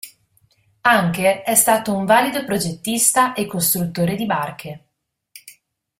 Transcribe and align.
Anker 0.81 1.41
è 1.43 1.53
stato 1.53 1.93
un 1.95 2.05
valido 2.05 2.43
progettista 2.43 3.33
e 3.35 3.45
costruttore 3.45 4.15
di 4.15 4.25
barche. 4.25 4.87